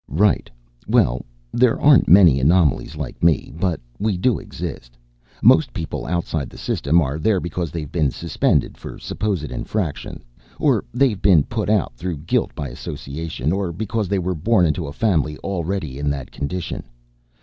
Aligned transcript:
"Right. 0.07 0.49
Well, 0.87 1.27
there 1.53 1.79
aren't 1.79 2.07
many 2.07 2.39
anomalies 2.39 2.95
like 2.95 3.21
me 3.21 3.53
but 3.59 3.79
we 3.99 4.17
do 4.17 4.39
exist. 4.39 4.97
Most 5.43 5.73
people 5.73 6.07
outside 6.07 6.49
the 6.49 6.57
System 6.57 6.99
are 6.99 7.19
there 7.19 7.39
because 7.39 7.69
they've 7.69 7.91
been 7.91 8.09
Suspended 8.09 8.79
for 8.79 8.97
supposed 8.97 9.51
infractions, 9.51 10.25
or 10.57 10.83
they've 10.91 11.21
been 11.21 11.43
put 11.43 11.69
out 11.69 11.93
through 11.97 12.17
guilt 12.17 12.49
by 12.55 12.69
association, 12.69 13.51
or 13.51 13.71
because 13.71 14.07
they 14.07 14.17
were 14.17 14.33
born 14.33 14.65
into 14.65 14.87
a 14.87 14.91
family 14.91 15.37
already 15.43 15.99
in 15.99 16.09
that 16.09 16.31
condition. 16.31 16.81